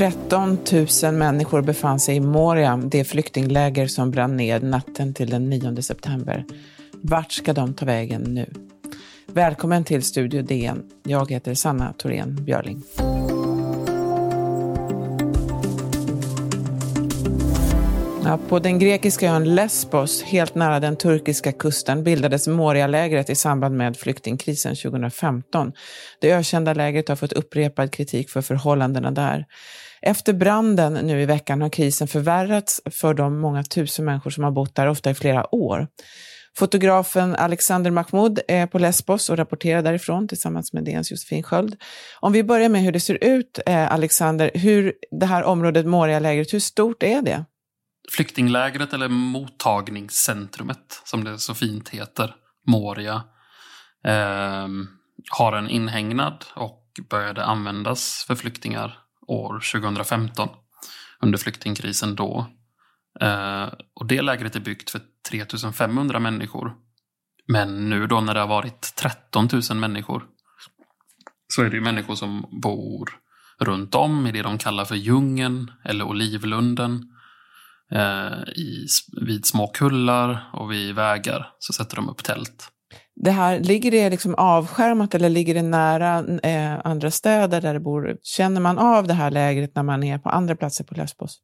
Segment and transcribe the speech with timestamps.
[0.00, 0.58] 13
[1.02, 5.82] 000 människor befann sig i Moria, det flyktingläger som brann ned natten till den 9
[5.82, 6.44] september.
[6.92, 8.46] Vart ska de ta vägen nu?
[9.26, 10.82] Välkommen till Studio DN.
[11.02, 12.82] Jag heter Sanna Thorén Björling.
[18.30, 23.76] Ja, på den grekiska ön Lesbos, helt nära den turkiska kusten, bildades Moria-lägret i samband
[23.76, 25.72] med flyktingkrisen 2015.
[26.20, 29.46] Det ökända lägret har fått upprepad kritik för förhållandena där.
[30.02, 34.50] Efter branden nu i veckan har krisen förvärrats för de många tusen människor som har
[34.50, 35.86] bott där, ofta i flera år.
[36.56, 41.76] Fotografen Alexander Mahmoud är på Lesbos och rapporterar därifrån tillsammans med DNs Josefin Sköld.
[42.20, 46.54] Om vi börjar med hur det ser ut, eh, Alexander, hur det här området, Moria-lägret,
[46.54, 47.44] hur stort är det?
[48.10, 52.34] Flyktinglägret eller mottagningscentrumet, som det så fint heter,
[52.66, 53.22] Moria,
[54.04, 54.68] eh,
[55.30, 60.48] har en inhägnad och började användas för flyktingar år 2015
[61.20, 62.46] under flyktingkrisen då.
[63.20, 66.74] Eh, och det lägret är byggt för 3500 människor.
[67.46, 70.24] Men nu då när det har varit 13 000 människor
[71.48, 73.10] så är det ju människor som bor
[73.58, 77.12] runt om i det de kallar för djungeln eller olivlunden.
[77.92, 78.86] Eh, i,
[79.26, 82.68] vid små kullar och vid vägar så sätter de upp tält.
[83.16, 87.80] Det här, ligger det liksom avskärmat eller ligger det nära eh, andra städer där det
[87.80, 88.16] bor?
[88.22, 91.38] Känner man av det här lägret när man är på andra platser på Lesbos?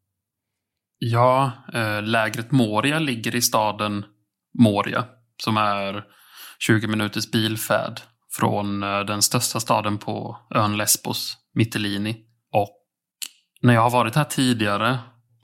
[0.98, 4.04] Ja, eh, lägret Moria ligger i staden
[4.58, 5.04] Moria
[5.42, 6.04] som är
[6.58, 8.00] 20 minuters bilfärd
[8.32, 12.16] från eh, den största staden på ön Lesbos, Mytilini.
[12.52, 12.70] Och
[13.62, 14.98] när jag har varit här tidigare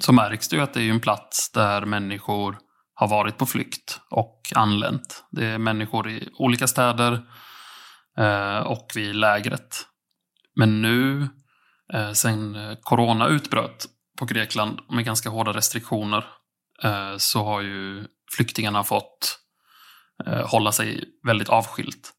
[0.05, 2.58] så märks det ju att det är en plats där människor
[2.95, 5.25] har varit på flykt och anlänt.
[5.31, 7.23] Det är människor i olika städer
[8.18, 9.86] eh, och vid lägret.
[10.57, 11.29] Men nu,
[11.92, 13.86] eh, sen corona utbröt
[14.18, 16.24] på Grekland med ganska hårda restriktioner,
[16.83, 18.05] eh, så har ju
[18.36, 19.39] flyktingarna fått
[20.45, 22.12] hålla sig väldigt avskilt.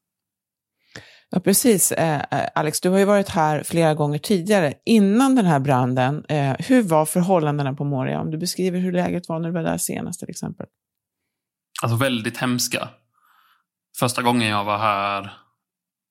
[1.34, 1.92] Ja, precis.
[1.92, 4.74] Eh, eh, Alex, du har ju varit här flera gånger tidigare.
[4.84, 8.20] Innan den här branden, eh, hur var förhållandena på Moria?
[8.20, 10.66] Om du beskriver hur läget var när du var där senast till exempel.
[11.82, 12.88] Alltså väldigt hemska.
[13.98, 15.32] Första gången jag var här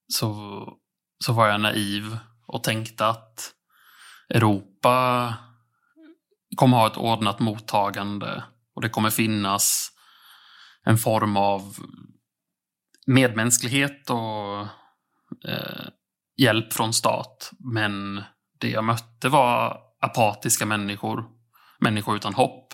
[0.07, 0.29] så,
[1.25, 2.17] så var jag naiv
[2.47, 3.51] och tänkte att
[4.29, 5.33] Europa
[6.55, 8.43] kommer ha ett ordnat mottagande
[8.75, 9.91] och det kommer finnas
[10.85, 11.75] en form av
[13.07, 14.67] medmänsklighet och
[15.47, 15.87] eh,
[16.37, 17.51] hjälp från stat.
[17.59, 18.23] Men
[18.59, 21.25] det jag mötte var apatiska människor,
[21.79, 22.73] människor utan hopp,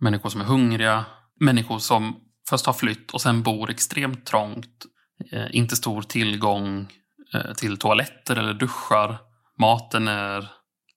[0.00, 1.04] människor som är hungriga,
[1.40, 2.16] människor som
[2.48, 4.86] först har flytt och sen bor extremt trångt,
[5.32, 6.92] eh, inte stor tillgång
[7.34, 9.18] eh, till toaletter eller duschar.
[9.58, 10.50] Maten är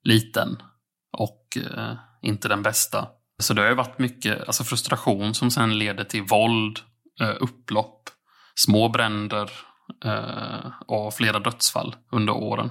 [0.03, 0.57] liten
[1.17, 3.07] och eh, inte den bästa.
[3.39, 6.79] Så det har ju varit mycket alltså frustration som sen leder till våld,
[7.21, 8.09] eh, upplopp,
[8.55, 9.51] små bränder
[10.85, 12.69] och flera dödsfall under åren.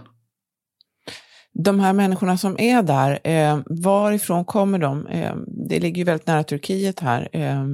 [1.55, 5.07] De här människorna som är där, eh, varifrån kommer de?
[5.07, 5.35] Eh,
[5.69, 7.29] det ligger ju väldigt nära Turkiet här.
[7.33, 7.65] Eh,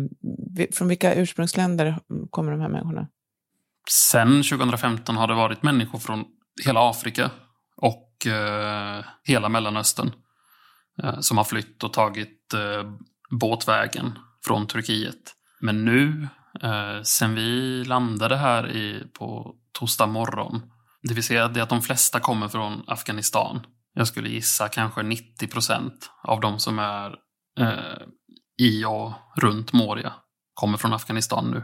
[0.72, 1.98] från vilka ursprungsländer
[2.30, 3.06] kommer de här människorna?
[4.12, 6.24] Sen 2015 har det varit människor från
[6.66, 7.30] hela Afrika
[7.76, 10.12] och eh, hela Mellanöstern
[11.02, 12.90] eh, som har flytt och tagit eh,
[13.30, 15.34] båtvägen från Turkiet.
[15.60, 16.28] Men nu,
[16.62, 20.62] eh, sen vi landade här i, på torsdag morgon,
[21.02, 23.66] det vill säga det att de flesta kommer från Afghanistan.
[23.94, 27.14] Jag skulle gissa kanske 90 procent av de som är
[27.58, 28.02] eh,
[28.58, 30.12] i och runt Moria
[30.54, 31.62] kommer från Afghanistan nu.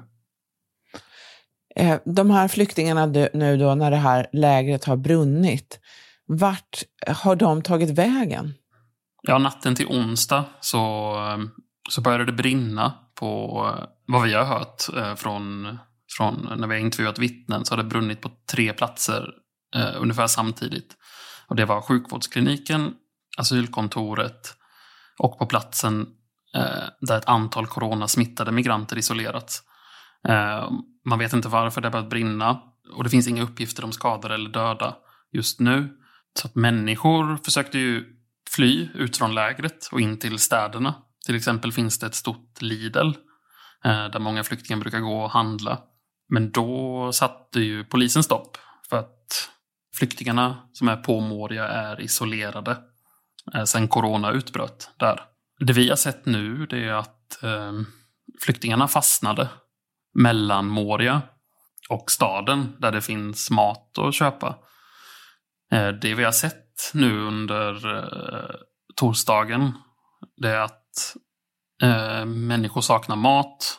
[1.77, 5.81] Eh, de här flyktingarna nu då, när det här lägret har brunnit,
[6.27, 8.55] vart har de tagit vägen?
[9.23, 11.39] Ja, natten till onsdag så, eh,
[11.91, 15.79] så började det brinna på eh, vad vi har hört eh, från,
[16.17, 19.31] från när vi har intervjuat vittnen så har det brunnit på tre platser
[19.75, 20.97] eh, ungefär samtidigt.
[21.47, 22.95] Och det var sjukvårdskliniken,
[23.39, 24.57] asylkontoret
[25.19, 26.07] och på platsen
[26.55, 29.63] eh, där ett antal coronasmittade migranter isolerats.
[30.29, 30.71] Eh,
[31.05, 32.61] man vet inte varför det har börjat brinna
[32.95, 34.97] och det finns inga uppgifter om skadade eller döda
[35.33, 35.89] just nu.
[36.39, 38.05] Så att människor försökte ju
[38.51, 40.95] fly ut från lägret och in till städerna.
[41.27, 43.09] Till exempel finns det ett stort Lidl
[43.85, 45.79] eh, där många flyktingar brukar gå och handla.
[46.29, 48.59] Men då satte ju polisen stopp
[48.89, 49.51] för att
[49.95, 52.77] flyktingarna som är på Moria är isolerade
[53.55, 55.21] eh, sen corona utbröt där.
[55.59, 57.87] Det vi har sett nu det är att ehm,
[58.45, 59.49] flyktingarna fastnade
[60.15, 61.23] mellan Moria
[61.89, 64.59] och staden där det finns mat att köpa.
[65.73, 67.77] Eh, det vi har sett nu under
[68.97, 69.73] torsdagen
[70.37, 70.86] det är att
[71.83, 73.79] eh, människor saknar mat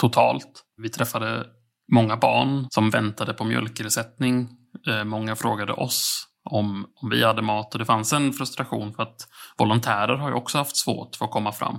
[0.00, 0.64] totalt.
[0.76, 1.46] Vi träffade
[1.92, 4.48] många barn som väntade på mjölkersättning.
[4.88, 9.02] Eh, många frågade oss om, om vi hade mat och det fanns en frustration för
[9.02, 9.28] att
[9.58, 11.78] volontärer har ju också haft svårt för att komma fram.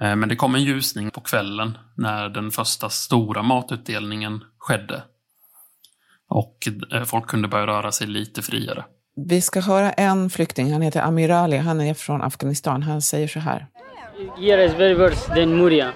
[0.00, 5.02] Eh, men det kom en ljusning på kvällen när den första stora matutdelningen skedde.
[6.28, 8.84] Och eh, folk kunde börja röra sig lite friare.
[9.16, 12.82] Vi ska höra en flykting, han heter Amirali, han är från Afghanistan.
[12.82, 13.66] Han säger så här.
[14.38, 15.92] Here is very worse than Muria.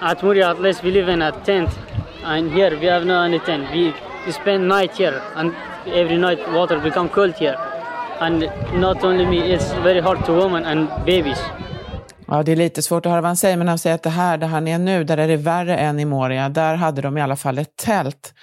[0.00, 1.70] At Muria at least we live in a tent
[2.24, 3.68] and here we have no any tent.
[4.26, 5.52] We spend night here and
[5.86, 7.58] every night water become cold here.
[8.20, 11.38] And not only me, it's very hard to women and babies.
[12.26, 14.10] Ja, det är lite svårt att höra vad han säger, men han säger att det
[14.10, 16.48] här där han är nu, där är det värre än i Moria.
[16.48, 18.34] Där hade de i alla fall ett tält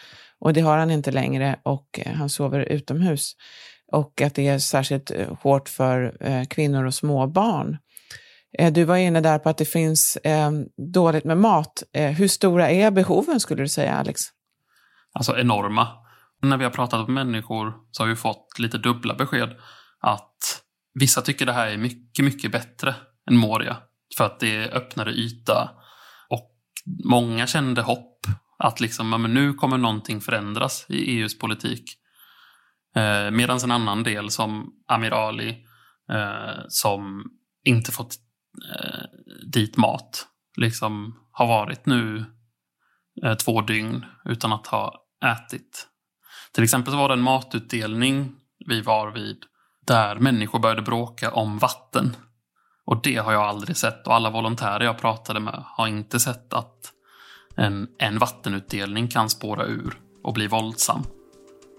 [0.45, 3.35] och det har han inte längre och eh, han sover utomhus.
[3.91, 7.77] Och att det är särskilt eh, hårt för eh, kvinnor och små barn.
[8.57, 10.17] Eh, du var inne där på att det finns
[10.93, 11.83] dåligt med mat.
[11.93, 14.21] Hur stora är behoven skulle du säga, Alex?
[15.13, 15.87] Alltså enorma.
[16.41, 19.49] När vi har pratat med människor så har vi fått lite dubbla besked.
[20.01, 20.61] Att
[20.99, 22.95] vissa tycker det här är mycket, mycket bättre
[23.29, 23.77] än Moria.
[24.17, 25.69] För att det är öppnare yta.
[26.29, 26.51] Och
[27.09, 28.15] många kände hopp
[28.57, 31.83] att liksom, men nu kommer någonting förändras i EUs politik.
[32.95, 35.65] Eh, Medan en annan del som Amirali,
[36.11, 37.23] eh, som
[37.65, 38.15] inte fått
[38.75, 39.03] eh,
[39.51, 42.25] dit mat, liksom har varit nu
[43.23, 45.87] eh, två dygn utan att ha ätit.
[46.53, 48.35] Till exempel så var det en matutdelning
[48.67, 49.37] vi var vid
[49.87, 52.15] där människor började bråka om vatten.
[52.85, 56.53] Och det har jag aldrig sett och alla volontärer jag pratade med har inte sett
[56.53, 56.91] att
[57.55, 61.03] en, en vattenutdelning kan spåra ur och bli våldsam.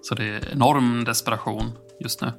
[0.03, 2.33] Så det är enorm desperation just nu.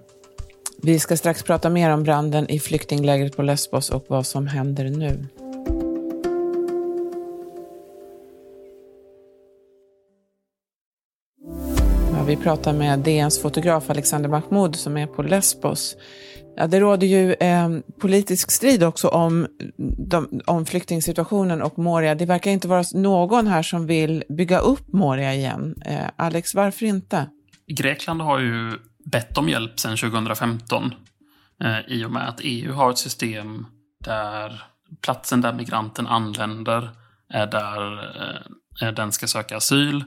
[0.81, 4.83] Vi ska strax prata mer om branden i flyktinglägret på Lesbos och vad som händer
[4.89, 5.27] nu.
[12.27, 15.95] Vi pratar med DNs fotograf Alexander Mahmoud som är på Lesbos.
[16.57, 17.69] Ja, det råder ju eh,
[18.01, 19.47] politisk strid också om,
[20.07, 22.15] de, om flyktingsituationen och Moria.
[22.15, 25.75] Det verkar inte vara någon här som vill bygga upp Moria igen.
[25.85, 27.29] Eh, Alex, varför inte?
[27.67, 28.71] Grekland har ju
[29.11, 30.93] bett om hjälp sedan 2015
[31.63, 33.65] eh, i och med att EU har ett system
[34.03, 34.63] där
[35.01, 36.89] platsen där migranten anländer
[37.29, 37.93] är där
[38.81, 40.03] eh, den ska söka asyl.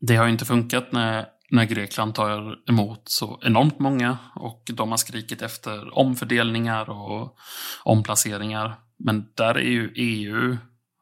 [0.00, 4.90] Det har ju inte funkat när när Grekland tar emot så enormt många och de
[4.90, 7.36] har skrikit efter omfördelningar och
[7.84, 8.74] omplaceringar.
[8.98, 10.56] Men där är ju EU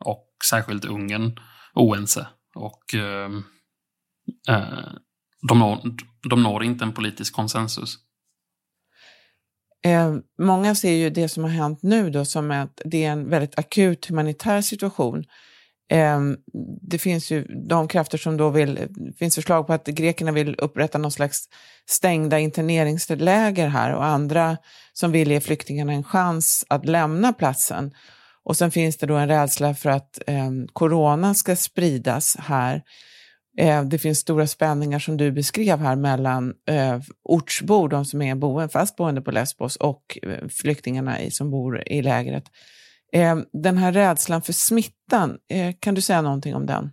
[0.05, 1.41] och särskilt Ungern
[1.75, 2.27] oense.
[2.55, 3.31] Och eh,
[4.49, 4.89] eh,
[5.49, 5.81] de, når,
[6.31, 7.97] de når inte en politisk konsensus.
[9.85, 13.31] Eh, många ser ju det som har hänt nu då som att det är en
[13.31, 15.25] väldigt akut humanitär situation
[15.91, 16.37] Ehm,
[16.83, 20.55] det finns ju de krafter som då vill, det finns förslag på att grekerna vill
[20.59, 21.45] upprätta någon slags
[21.87, 24.57] stängda interneringsläger här och andra
[24.93, 27.93] som vill ge flyktingarna en chans att lämna platsen.
[28.45, 32.83] Och sen finns det då en rädsla för att eh, corona ska spridas här.
[33.59, 38.35] Eh, det finns stora spänningar som du beskrev här mellan eh, ortsbor, de som är
[38.35, 42.45] boende, fast boende på Lesbos, och eh, flyktingarna i, som bor i lägret.
[43.13, 46.91] Eh, den här rädslan för smittan, eh, kan du säga någonting om den?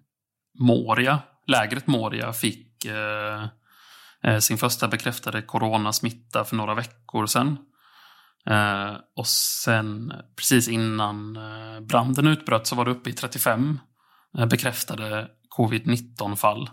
[0.60, 3.48] Moria, lägret Moria fick eh,
[4.24, 7.58] eh, sin första bekräftade coronasmitta för några veckor sedan.
[8.50, 13.80] Eh, och sen precis innan eh, branden utbröt så var det uppe i 35
[14.38, 16.70] eh, bekräftade covid-19 fall.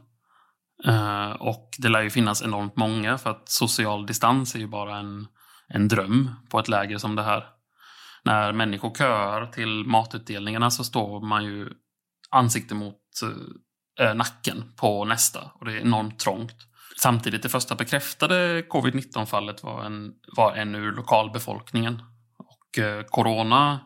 [0.84, 4.98] Eh, och det lär ju finnas enormt många för att social distans är ju bara
[4.98, 5.26] en,
[5.68, 7.44] en dröm på ett läger som det här
[8.24, 11.70] när människor köar till matutdelningarna så står man ju
[12.30, 16.56] ansikte mot eh, eh, nacken på nästa och det är enormt trångt.
[17.02, 22.02] Samtidigt det första bekräftade covid-19-fallet var en, var en ur lokalbefolkningen.
[22.38, 23.80] Och eh, corona,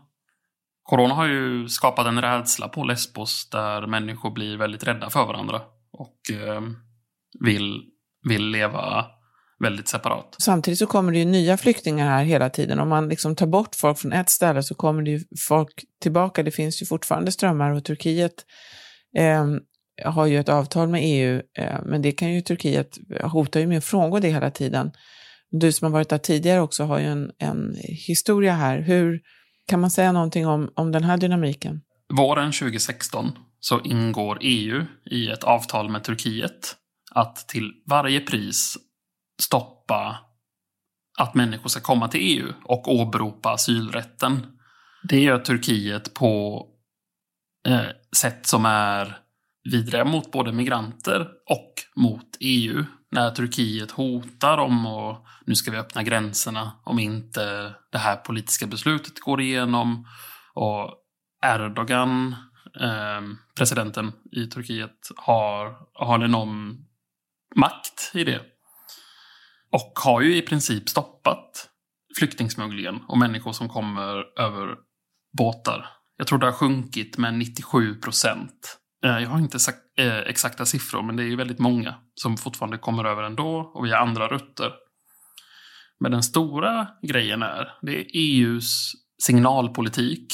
[0.82, 5.60] corona har ju skapat en rädsla på Lesbos där människor blir väldigt rädda för varandra
[5.92, 6.60] och eh,
[7.40, 7.84] vill,
[8.28, 9.06] vill leva
[9.58, 10.36] väldigt separat.
[10.38, 12.78] Samtidigt så kommer det ju nya flyktingar här hela tiden.
[12.78, 16.42] Om man liksom tar bort folk från ett ställe så kommer det ju folk tillbaka.
[16.42, 18.44] Det finns ju fortfarande strömmar och Turkiet
[19.16, 19.46] eh,
[20.04, 23.78] har ju ett avtal med EU, eh, men det kan ju Turkiet hotar ju med
[23.78, 24.92] att frångå det hela tiden.
[25.50, 27.76] du som har varit där tidigare också har ju en, en
[28.08, 28.80] historia här.
[28.80, 29.20] Hur
[29.68, 31.80] kan man säga någonting om, om den här dynamiken?
[32.16, 36.76] Våren 2016 så ingår EU i ett avtal med Turkiet
[37.10, 38.76] att till varje pris
[39.42, 40.18] stoppa
[41.18, 44.46] att människor ska komma till EU och åberopa asylrätten.
[45.02, 46.62] Det gör Turkiet på
[47.68, 49.18] eh, sätt som är
[49.70, 52.84] vidriga mot både migranter och mot EU.
[53.10, 58.66] När Turkiet hotar om att nu ska vi öppna gränserna om inte det här politiska
[58.66, 60.08] beslutet går igenom.
[60.54, 60.94] Och
[61.46, 62.36] Erdogan,
[62.80, 63.20] eh,
[63.56, 66.84] presidenten i Turkiet, har, har en enorm
[67.56, 68.40] makt i det.
[69.70, 71.70] Och har ju i princip stoppat
[72.18, 74.76] flyktingsmugglingen och människor som kommer över
[75.38, 75.86] båtar.
[76.16, 78.78] Jag tror det har sjunkit med 97 procent.
[79.04, 79.58] Eh, jag har inte
[79.98, 83.84] eh, exakta siffror, men det är ju väldigt många som fortfarande kommer över ändå och
[83.84, 84.72] via andra rutter.
[86.00, 88.92] Men den stora grejen är, det är EUs
[89.22, 90.26] signalpolitik.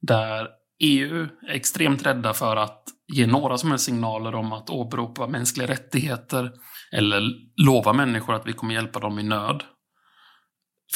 [0.00, 0.48] Där
[0.78, 5.66] EU är extremt rädda för att ge några som helst signaler om att åberopa mänskliga
[5.68, 6.52] rättigheter
[6.92, 7.22] eller
[7.56, 9.64] lova människor att vi kommer hjälpa dem i nöd.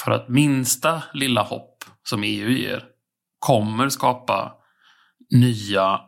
[0.04, 2.84] För att minsta lilla hopp som EU ger
[3.38, 4.54] kommer skapa
[5.30, 6.00] nya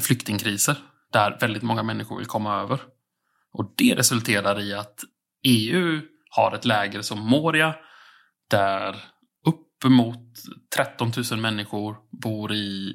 [0.00, 0.76] flyktingkriser
[1.12, 2.80] där väldigt många människor vill komma över.
[3.52, 5.00] Och det resulterar i att
[5.46, 7.74] EU har ett läger som Moria
[8.50, 8.96] där
[9.46, 10.32] uppemot
[10.76, 12.94] 13 000 människor bor i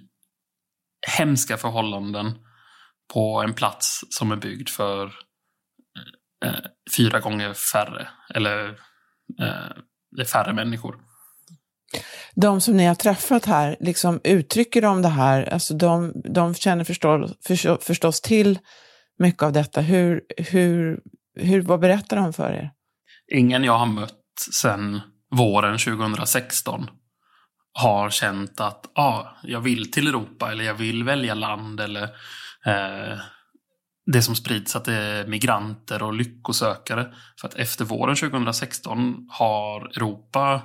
[1.18, 2.40] hemska förhållanden
[3.14, 5.12] på en plats som är byggd för
[6.46, 6.54] eh,
[6.98, 8.70] fyra gånger färre, eller
[9.40, 9.76] eh,
[10.12, 10.96] det är färre människor.
[12.36, 15.54] De som ni har träffat här, liksom uttrycker de det här?
[15.54, 17.32] Alltså de, de känner förstås,
[17.82, 18.60] förstås till
[19.20, 19.82] mycket av detta.
[19.82, 21.00] Hur, hur,
[21.36, 22.72] hur, vad berättar de för er?
[23.32, 24.18] Ingen jag har mött
[24.52, 26.90] sedan våren 2016
[27.74, 32.04] har känt att ah, jag vill till Europa eller jag vill välja land eller
[32.66, 33.20] eh,
[34.12, 37.14] det som sprids att det är migranter och lyckosökare.
[37.42, 40.62] För att efter våren 2016 har Europa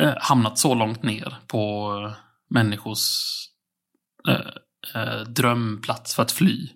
[0.00, 2.16] eh, hamnat så långt ner på eh,
[2.50, 3.08] människors
[4.28, 6.68] eh, eh, drömplats för att fly.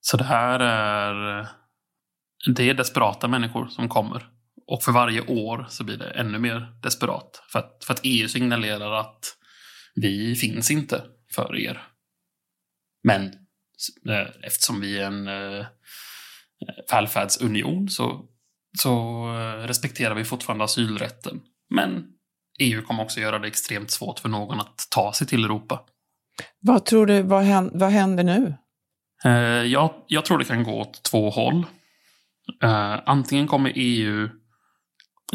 [0.00, 1.48] Så det här är,
[2.54, 4.28] det är desperata människor som kommer.
[4.66, 7.42] Och för varje år så blir det ännu mer desperat.
[7.52, 9.36] För att, för att EU signalerar att
[9.94, 11.04] vi finns inte
[11.34, 11.82] för er.
[13.02, 13.41] Men
[14.42, 15.66] eftersom vi är en eh,
[16.90, 18.24] välfärdsunion så,
[18.78, 21.40] så eh, respekterar vi fortfarande asylrätten.
[21.70, 22.04] Men
[22.60, 25.80] EU kommer också göra det extremt svårt för någon att ta sig till Europa.
[26.60, 28.54] Vad tror du, vad händer, vad händer nu?
[29.66, 31.66] Jag, jag tror det kan gå åt två håll.
[33.04, 34.28] Antingen kommer EU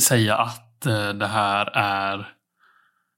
[0.01, 2.33] säga att eh, det här är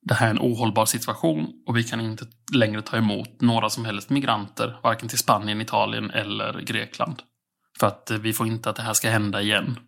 [0.09, 3.85] det här är en ohållbar situation och vi kan inte längre ta emot några som
[3.85, 7.21] helst migranter, varken till Spanien, Italien eller Grekland.
[7.79, 9.79] För att eh, vi får inte att det här ska hända igen.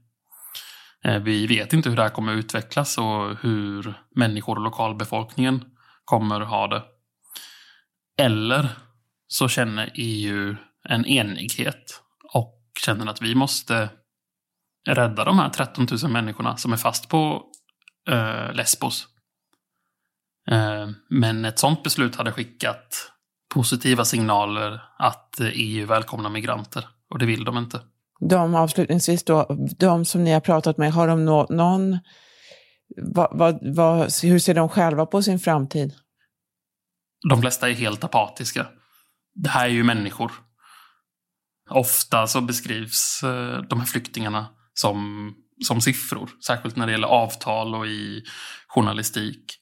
[1.03, 5.63] Eh, vi vet inte hur det här kommer utvecklas och hur människor och lokalbefolkningen
[6.05, 6.83] kommer ha det.
[8.17, 8.69] Eller
[9.27, 10.55] så känner EU
[10.89, 12.01] en enighet
[12.33, 13.89] och känner att vi måste
[14.89, 17.43] rädda de här 13 000 människorna som är fast på
[18.09, 19.07] eh, Lesbos.
[20.47, 23.11] Eh, men ett sånt beslut hade skickat
[23.53, 26.87] positiva signaler att EU välkomnar migranter.
[27.09, 27.81] Och det vill de inte.
[28.29, 31.99] De avslutningsvis då, de som ni har pratat med, har de no någon...
[33.15, 35.93] Va, va, va, hur ser de själva på sin framtid?
[37.29, 38.67] De flesta är helt apatiska.
[39.33, 40.31] Det här är ju människor.
[41.69, 45.31] Ofta så beskrivs eh, de här flyktingarna som,
[45.63, 46.29] som siffror.
[46.47, 48.23] Särskilt när det gäller avtal och i
[48.67, 49.60] journalistik.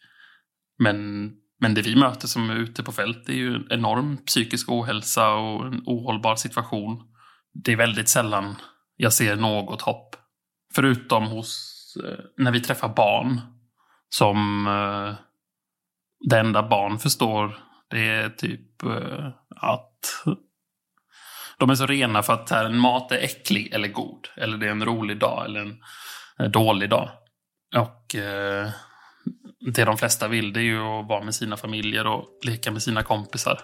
[0.79, 4.69] Men, men det vi möter som är ute på fält är ju en enorm psykisk
[4.69, 7.03] ohälsa och en ohållbar situation.
[7.53, 8.55] Det är väldigt sällan
[8.95, 10.15] jag ser något hopp.
[10.75, 13.41] Förutom hos eh, när vi träffar barn
[14.09, 15.15] som eh,
[16.29, 17.57] det enda barn förstår
[17.89, 20.23] det är typ eh, att
[21.57, 24.27] de är så rena för att här, en mat är äcklig eller god.
[24.37, 25.81] Eller det är en rolig dag eller en
[26.39, 27.09] eh, dålig dag.
[27.75, 28.69] Och eh,
[29.59, 32.81] det de flesta vill det är ju att vara med sina familjer och leka med
[32.81, 33.59] sina kompisar.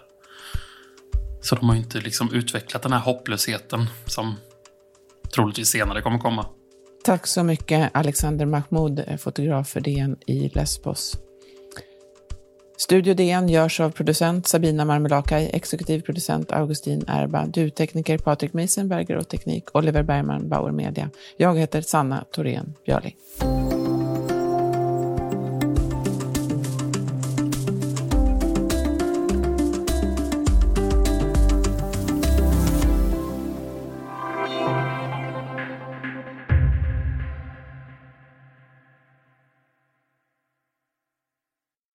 [1.41, 4.35] Så de har inte liksom utvecklat den här hopplösheten som
[5.35, 6.45] troligtvis senare kommer komma.
[7.03, 11.17] Tack så mycket Alexander Mahmoud, fotograf för DN i Lesbos.
[12.77, 19.29] Studio DN görs av producent Sabina Marmelakai, exekutiv producent Augustin Erba, du-tekniker Patrik Meisenberger och
[19.29, 21.09] teknik Oliver Bergman, Bauer Media.
[21.37, 23.15] Jag heter Sanna Thorén Björling.